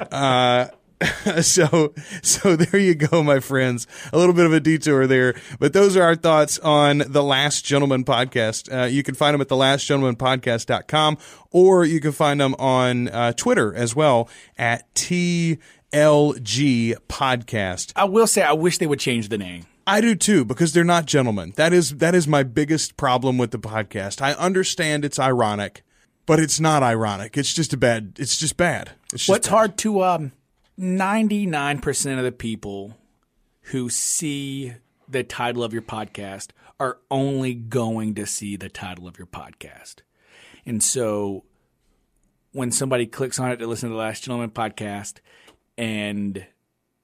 [0.13, 0.69] Uh,
[1.43, 5.73] so so there you go my friends a little bit of a detour there but
[5.73, 9.47] those are our thoughts on the last gentlemen podcast uh, you can find them at
[9.49, 11.17] the last gentlemen podcast.com
[11.53, 15.59] or you can find them on uh, twitter as well at tlg
[15.93, 19.65] podcast I will say I wish they would change the name.
[19.87, 21.55] I do too because they're not gentlemen.
[21.57, 24.21] That is that is my biggest problem with the podcast.
[24.21, 25.83] I understand it's ironic,
[26.27, 27.39] but it's not ironic.
[27.39, 28.13] It's just a bad.
[28.19, 28.91] It's just bad.
[29.15, 29.55] It's just What's bad.
[29.55, 30.33] hard to um,
[30.79, 32.97] ninety nine percent of the people
[33.63, 34.73] who see
[35.09, 39.97] the title of your podcast are only going to see the title of your podcast,
[40.65, 41.45] and so
[42.53, 45.19] when somebody clicks on it to listen to the Last Gentlemen podcast,
[45.77, 46.47] and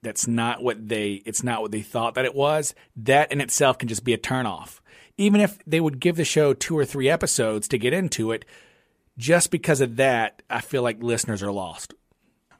[0.01, 3.77] that's not what they it's not what they thought that it was that in itself
[3.77, 4.79] can just be a turnoff.
[5.17, 8.45] Even if they would give the show two or three episodes to get into it
[9.17, 11.93] just because of that i feel like listeners are lost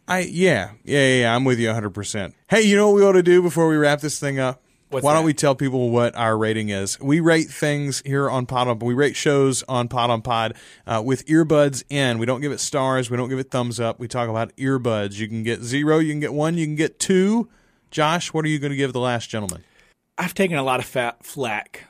[0.07, 1.21] I yeah yeah yeah.
[1.21, 1.89] yeah, I'm with you 100.
[1.91, 4.61] percent Hey, you know what we ought to do before we wrap this thing up?
[4.89, 6.99] What's Why don't we tell people what our rating is?
[6.99, 8.77] We rate things here on Pod on.
[8.79, 10.53] We rate shows on Pod on Pod
[10.85, 12.19] uh, with earbuds in.
[12.19, 13.09] We don't give it stars.
[13.09, 13.99] We don't give it thumbs up.
[13.99, 15.17] We talk about earbuds.
[15.17, 15.97] You can get zero.
[15.97, 16.55] You can get one.
[16.55, 17.49] You can get two.
[17.89, 19.63] Josh, what are you going to give the Last Gentlemen?
[20.17, 21.87] i've taken a lot of fat flack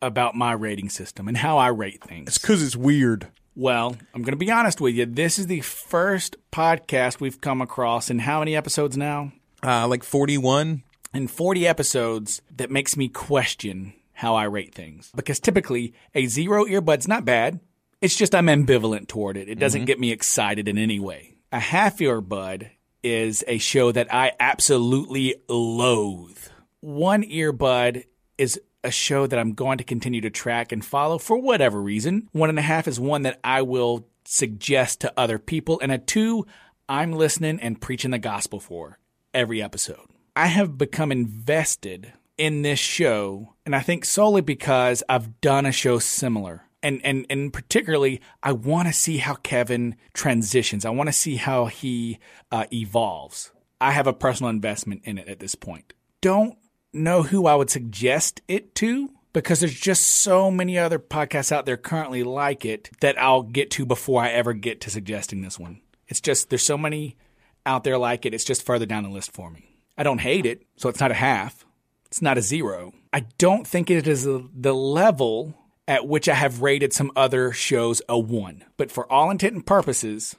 [0.00, 3.28] about my rating system and how i rate things It's because it's weird.
[3.56, 5.06] Well, I'm going to be honest with you.
[5.06, 9.32] This is the first podcast we've come across in how many episodes now?
[9.62, 10.82] Uh, like 41.
[11.12, 15.10] In 40 episodes that makes me question how I rate things.
[15.16, 17.58] Because typically, a zero earbud's not bad.
[18.00, 19.48] It's just I'm ambivalent toward it.
[19.48, 21.36] It doesn't get me excited in any way.
[21.52, 22.70] A half earbud
[23.02, 26.38] is a show that I absolutely loathe.
[26.80, 28.04] One earbud
[28.38, 32.28] is a show that I'm going to continue to track and follow for whatever reason.
[32.32, 35.78] One and a half is one that I will suggest to other people.
[35.82, 36.46] And a two,
[36.88, 38.98] I'm listening and preaching the gospel for
[39.34, 40.06] every episode.
[40.34, 45.72] I have become invested in this show, and I think solely because I've done a
[45.72, 46.62] show similar.
[46.82, 50.86] And, and, and particularly, I want to see how Kevin transitions.
[50.86, 52.18] I want to see how he
[52.50, 53.52] uh, evolves.
[53.80, 55.92] I have a personal investment in it at this point.
[56.22, 56.56] Don't
[56.92, 61.66] know who I would suggest it to because there's just so many other podcasts out
[61.66, 65.58] there currently like it that I'll get to before I ever get to suggesting this
[65.58, 65.80] one.
[66.08, 67.16] It's just there's so many
[67.64, 68.34] out there like it.
[68.34, 69.76] It's just further down the list for me.
[69.96, 71.64] I don't hate it, so it's not a half.
[72.06, 72.92] It's not a zero.
[73.12, 75.54] I don't think it is a, the level
[75.86, 78.64] at which I have rated some other shows a one.
[78.76, 80.36] But for all intent and purposes,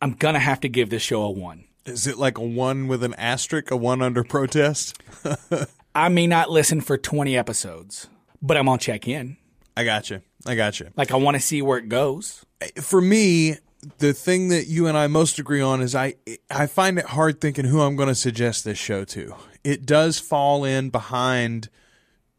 [0.00, 1.64] I'm gonna have to give this show a one.
[1.84, 4.98] Is it like a one with an asterisk, a one under protest?
[5.94, 8.08] I may not listen for 20 episodes,
[8.40, 9.36] but I'm gonna check in.
[9.76, 10.22] I got you.
[10.46, 10.88] I got you.
[10.96, 12.44] Like I want to see where it goes.
[12.80, 13.56] for me,
[13.98, 16.14] the thing that you and I most agree on is I
[16.50, 19.34] I find it hard thinking who I'm going to suggest this show to.
[19.64, 21.68] It does fall in behind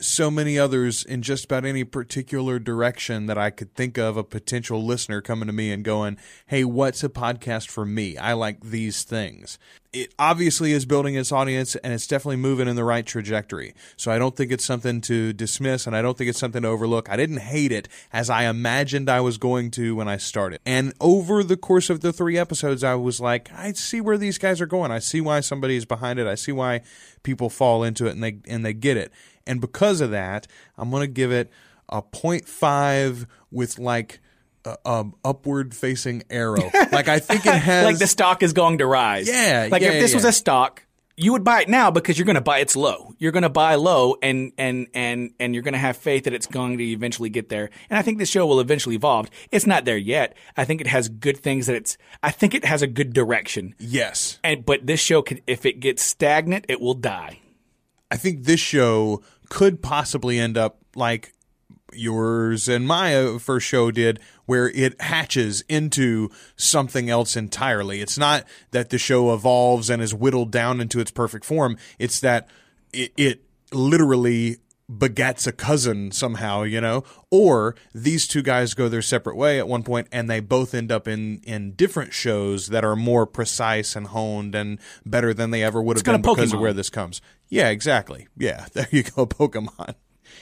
[0.02, 4.24] so many others in just about any particular direction that I could think of a
[4.24, 8.18] potential listener coming to me and going, "Hey, what's a podcast for me?
[8.18, 9.58] I like these things."
[9.94, 13.74] It obviously is building its audience and it's definitely moving in the right trajectory.
[13.98, 16.70] So I don't think it's something to dismiss and I don't think it's something to
[16.70, 17.10] overlook.
[17.10, 20.62] I didn't hate it as I imagined I was going to when I started.
[20.66, 24.38] And over the course of the 3 episodes I was like, I see where these
[24.38, 24.92] guys are going.
[24.92, 26.28] I see why somebody is behind it.
[26.28, 26.84] I see why
[27.24, 29.12] people fall into it and they and they get it.
[29.46, 31.50] And because of that, I'm going to give it
[31.90, 34.20] a 0.5 with like
[34.66, 36.72] a, a upward facing arrow.
[36.92, 39.28] like I think it has like the stock is going to rise.
[39.28, 40.18] Yeah, Like yeah, if this yeah.
[40.18, 40.86] was a stock,
[41.18, 43.14] you would buy it now because you're going to buy it's low.
[43.20, 46.34] You're going to buy low and and and and you're going to have faith that
[46.34, 47.70] it's going to eventually get there.
[47.90, 49.30] And I think this show will eventually evolve.
[49.52, 50.36] It's not there yet.
[50.58, 53.76] I think it has good things that it's I think it has a good direction.
[53.78, 54.40] Yes.
[54.44, 57.40] And but this show could if it gets stagnant, it will die.
[58.12, 61.34] I think this show could possibly end up like
[61.94, 68.02] yours and my first show did, where it hatches into something else entirely.
[68.02, 71.78] It's not that the show evolves and is whittled down into its perfect form.
[72.00, 72.50] It's that
[72.94, 74.58] it, it literally
[74.98, 79.68] begets a cousin somehow, you know, or these two guys go their separate way at
[79.68, 83.96] one point and they both end up in in different shows that are more precise
[83.96, 87.22] and honed and better than they ever would have been because of where this comes.
[87.50, 88.28] Yeah, exactly.
[88.38, 89.96] Yeah, there you go, Pokemon.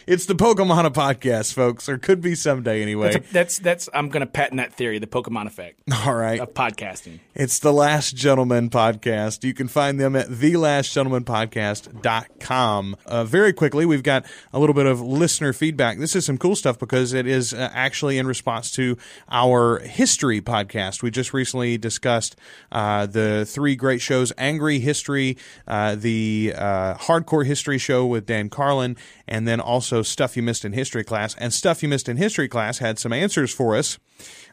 [0.07, 3.13] It's the Pokemon podcast, folks, or could be someday anyway.
[3.13, 6.39] That's, that's that's I'm going to patent that theory, the Pokemon effect All right.
[6.39, 7.19] of podcasting.
[7.35, 9.43] It's the Last Gentlemen podcast.
[9.43, 12.95] You can find them at thelastgentlemenpodcast.com.
[13.05, 15.99] Uh, very quickly, we've got a little bit of listener feedback.
[15.99, 18.97] This is some cool stuff because it is uh, actually in response to
[19.29, 21.01] our history podcast.
[21.01, 22.35] We just recently discussed
[22.71, 28.49] uh, the three great shows Angry History, uh, the uh, Hardcore History show with Dan
[28.49, 28.97] Carlin,
[29.27, 31.35] and then also Stuff You Missed in History class.
[31.35, 33.99] And Stuff You Missed in History class had some answers for us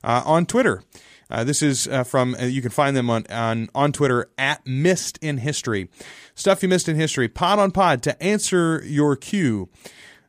[0.04, 0.82] uh, on Twitter.
[1.28, 4.64] Uh, this is uh, from uh, you can find them on, on on Twitter at
[4.66, 5.88] Missed in History.
[6.34, 7.28] Stuff you missed in history.
[7.28, 9.68] Pod on pod to answer your cue.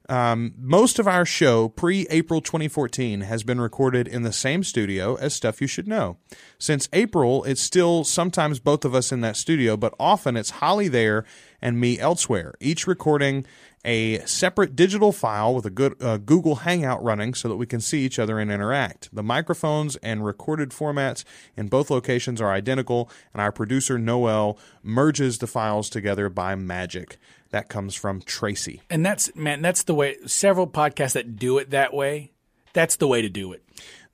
[0.09, 5.15] Um, most of our show pre April 2014 has been recorded in the same studio
[5.15, 6.17] as Stuff You Should Know.
[6.57, 10.87] Since April, it's still sometimes both of us in that studio, but often it's Holly
[10.87, 11.25] there
[11.61, 13.45] and me elsewhere, each recording
[13.85, 17.79] a separate digital file with a good uh, Google Hangout running so that we can
[17.79, 19.09] see each other and interact.
[19.13, 21.23] The microphones and recorded formats
[21.55, 27.17] in both locations are identical, and our producer Noel merges the files together by magic.
[27.51, 28.81] That comes from Tracy.
[28.89, 30.17] And that's man, that's the way.
[30.25, 32.31] Several podcasts that do it that way.
[32.73, 33.63] That's the way to do it.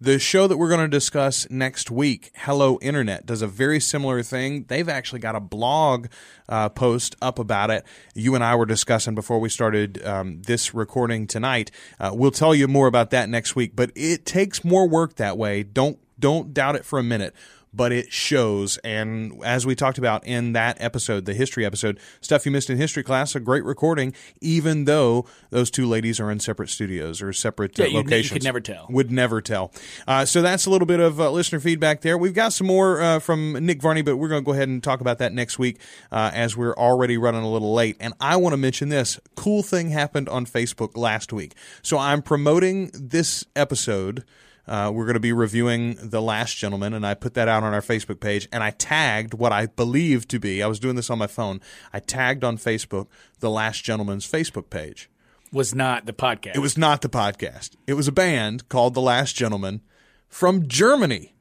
[0.04, 4.22] The show that we're going to discuss next week, Hello Internet, does a very similar
[4.22, 4.66] thing.
[4.68, 6.08] They've actually got a blog
[6.50, 7.86] uh, post up about it.
[8.14, 11.72] You and I were discussing before we started um, this recording tonight.
[12.02, 15.38] Uh, we'll tell you more about that next week, but it takes more work that
[15.38, 15.64] way.
[15.64, 17.34] Don't don't doubt it for a minute
[17.74, 18.78] but it shows.
[18.84, 22.78] And as we talked about in that episode, the history episode, stuff you missed in
[22.78, 27.34] history class, a great recording, even though those two ladies are in separate studios or
[27.34, 28.34] separate uh, Yeah, you- you locations.
[28.34, 28.86] could never tell.
[28.90, 29.72] Would never tell.
[30.08, 32.18] Uh, so that's a little bit of uh, listener feedback there.
[32.18, 34.84] We've got some more uh, from Nick Varney, but we're going to go ahead and
[34.84, 35.80] talk about that next week
[36.12, 37.98] uh, as we're already running a little late.
[38.00, 41.54] And I want to mention this cool thing happened on Facebook last week.
[41.82, 44.24] So I'm promoting this episode.
[44.66, 47.74] Uh, we're going to be reviewing The Last Gentlemen, and I put that out on
[47.74, 48.48] our Facebook page.
[48.52, 51.60] And I tagged what I believe to be, I was doing this on my phone,
[51.92, 53.08] I tagged on Facebook
[53.40, 55.10] The Last Gentlemen's Facebook page.
[55.52, 56.56] Was not the podcast.
[56.56, 57.76] It was not the podcast.
[57.86, 59.82] It was a band called The Last Gentlemen
[60.28, 61.36] from Germany,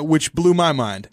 [0.00, 1.08] which blew my mind.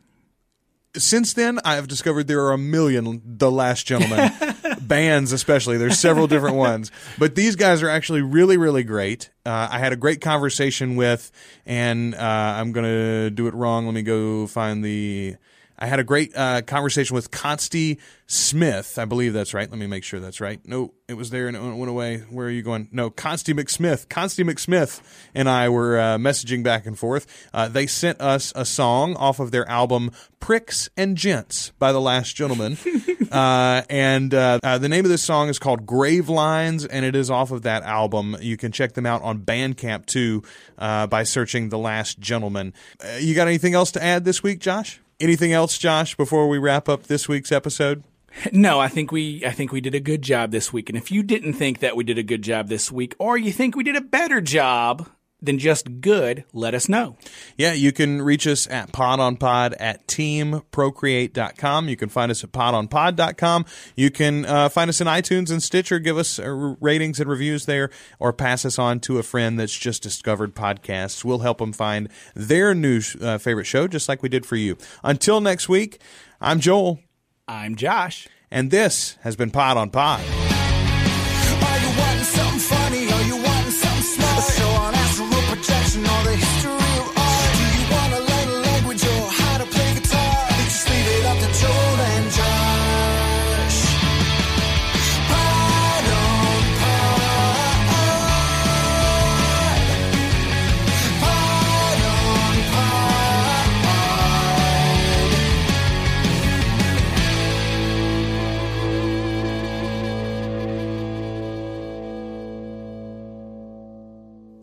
[0.96, 4.32] Since then, I have discovered there are a million The Last Gentlemen
[4.88, 5.78] bands, especially.
[5.78, 9.30] There's several different ones, but these guys are actually really, really great.
[9.46, 11.32] Uh, I had a great conversation with,
[11.66, 13.86] and uh, I'm going to do it wrong.
[13.86, 15.36] Let me go find the.
[15.80, 18.98] I had a great uh, conversation with Consti Smith.
[18.98, 19.70] I believe that's right.
[19.70, 20.60] Let me make sure that's right.
[20.66, 22.20] No, it was there and it went away.
[22.30, 22.90] Where are you going?
[22.92, 24.08] No, Consti McSmith.
[24.08, 25.02] Consti McSmith
[25.36, 27.48] and I were uh, messaging back and forth.
[27.54, 32.02] Uh, they sent us a song off of their album Pricks and Gents by The
[32.02, 32.78] Last Gentlemen.
[33.32, 37.16] uh, and uh, uh, the name of this song is called Grave Lines, and it
[37.16, 38.36] is off of that album.
[38.42, 40.44] You can check them out on Bandcamp too
[40.78, 42.74] uh, by searching The Last Gentlemen.
[43.04, 45.00] Uh, you got anything else to add this week, Josh?
[45.20, 48.04] Anything else, Josh, before we wrap up this week's episode?
[48.52, 50.90] No, I think we I think we did a good job this week.
[50.90, 53.52] And if you didn't think that we did a good job this week, or you
[53.52, 55.10] think we did a better job
[55.42, 57.16] than just good, let us know.
[57.58, 61.90] Yeah, you can reach us at podonpod at teamprocreate.com.
[61.90, 63.66] You can find us at podonpod.com.
[63.96, 66.00] You can uh, find us in iTunes and Stitcher.
[66.00, 66.50] Give us uh,
[66.82, 71.24] ratings and reviews there, or pass us on to a friend that's just discovered podcasts.
[71.24, 74.78] We'll help them find their new uh, favorite show, just like we did for you.
[75.04, 76.02] Until next week,
[76.42, 77.00] I'm Joel,
[77.48, 78.28] I'm Josh.
[78.50, 80.47] and this has been Pod on Pod.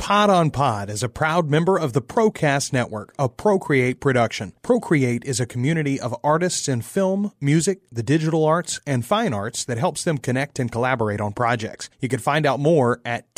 [0.05, 4.53] Pod on Pod is a proud member of the Procast Network, a Procreate production.
[4.61, 9.65] Procreate is a community of artists in film, music, the digital arts, and fine arts
[9.65, 11.89] that helps them connect and collaborate on projects.
[12.01, 13.35] You can find out more at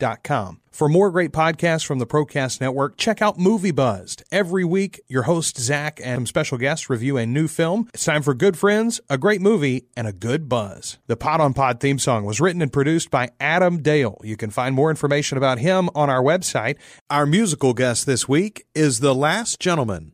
[0.00, 0.60] teamprocreate.com.
[0.70, 4.22] For more great podcasts from the Procast Network, check out Movie Buzzed.
[4.32, 7.90] Every week, your host Zach and some special guests review a new film.
[7.92, 10.98] It's time for good friends, a great movie, and a good buzz.
[11.06, 14.18] The Pod on Pod theme song was written and produced by Adam Dale.
[14.22, 16.76] You can find more information about him on our website.
[17.10, 20.12] Our musical guest this week is The Last Gentlemen.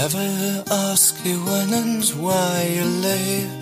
[0.00, 3.54] Never ask you when and why you leave.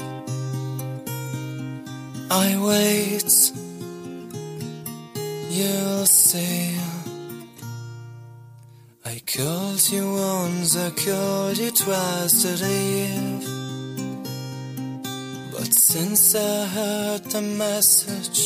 [2.46, 3.32] I wait,
[5.56, 6.76] you'll see.
[9.12, 13.14] I called you once, I called you twice today.
[15.52, 18.40] But since I heard the message,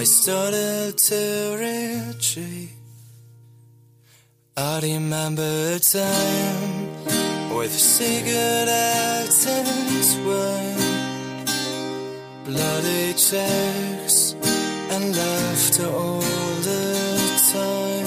[0.00, 1.20] I started to
[1.64, 2.70] retreat.
[4.56, 6.87] I remember a time
[7.58, 11.46] with cigarettes and wine,
[12.44, 14.36] bloody checks
[14.92, 16.20] and laughter all
[16.68, 16.86] the
[17.52, 18.06] time.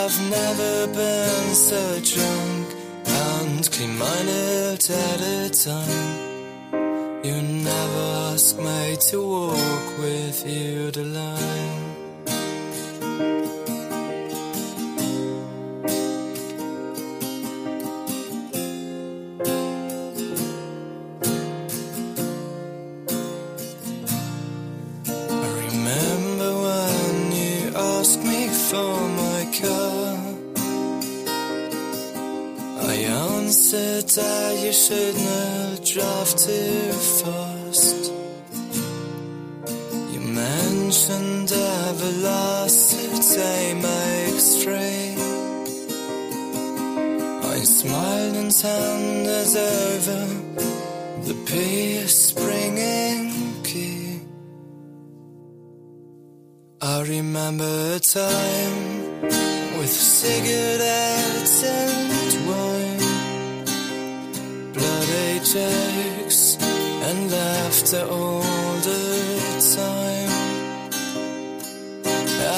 [0.00, 2.66] I've never been so drunk
[3.06, 7.24] and clean-minded at a time.
[7.24, 11.87] You never asked me to walk with you the line.
[56.98, 59.22] I remember a time
[59.78, 62.98] with cigarettes and wine,
[64.72, 68.42] bloody jokes and laughter all
[68.88, 69.06] the
[69.78, 70.32] time.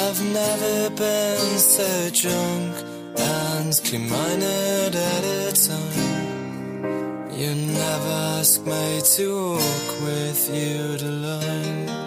[0.01, 2.73] I've never been so drunk
[3.19, 7.29] and clean-minded at a time.
[7.31, 12.01] You never asked me to walk with you the line.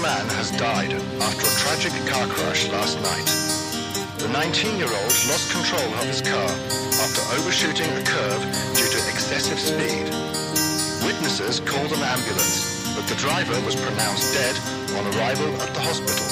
[0.00, 3.28] Man has died after a tragic car crash last night.
[4.16, 6.50] The 19-year-old lost control of his car
[7.04, 8.42] after overshooting a curve
[8.72, 10.08] due to excessive speed.
[11.04, 14.56] Witnesses called an ambulance, but the driver was pronounced dead
[14.96, 16.28] on arrival at the hospital.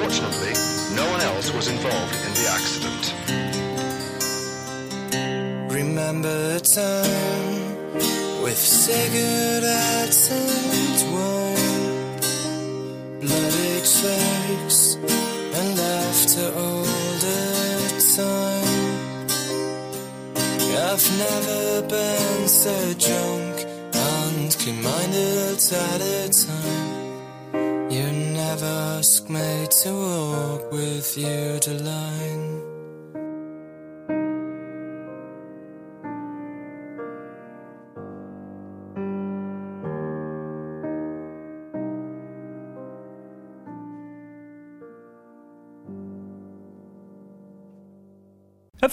[0.00, 0.56] Fortunately,
[0.96, 3.12] no one else was involved in the accident.
[5.70, 7.74] Remember a time
[8.42, 11.43] with cigarettes and wine,
[13.84, 16.84] checks and laughter all
[17.24, 17.40] the
[18.16, 18.84] time.
[20.94, 27.90] I've never been so drunk and clean-minded at a time.
[27.90, 32.53] You never asked me to walk with you the line.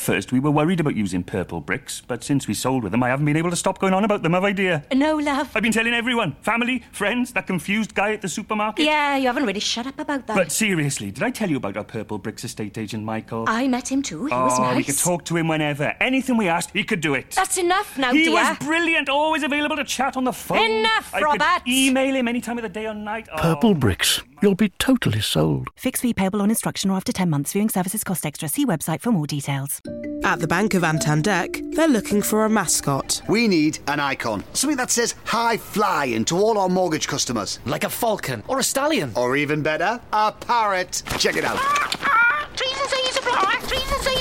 [0.01, 3.09] First, we were worried about using purple bricks, but since we sold with them, I
[3.09, 4.83] haven't been able to stop going on about them, have I, dear?
[4.93, 5.51] No, love.
[5.55, 8.85] I've been telling everyone family, friends, that confused guy at the supermarket.
[8.85, 10.35] Yeah, you haven't really shut up about that.
[10.35, 13.45] But seriously, did I tell you about our purple bricks estate agent, Michael?
[13.47, 14.25] I met him too.
[14.25, 14.75] He oh, was nice.
[14.75, 15.95] we could talk to him whenever.
[15.99, 17.31] Anything we asked, he could do it.
[17.31, 18.33] That's enough now, he dear.
[18.33, 20.79] was brilliant, always available to chat on the phone.
[20.79, 21.63] Enough, I Robert.
[21.63, 23.27] Could email him any time of the day or night.
[23.31, 23.37] Oh.
[23.37, 24.23] Purple bricks.
[24.41, 25.67] You'll be totally sold.
[25.75, 27.53] Fixed fee payable on instruction or after 10 months.
[27.53, 28.49] Viewing services cost extra.
[28.49, 29.81] See website for more details.
[30.23, 33.21] At the Bank of Antandek, they're looking for a mascot.
[33.27, 34.43] We need an icon.
[34.53, 37.59] Something that says high flying to all our mortgage customers.
[37.65, 39.11] Like a falcon or a stallion.
[39.15, 41.03] Or even better, a parrot.
[41.19, 41.57] Check it out.
[41.59, 42.20] Ah, ah.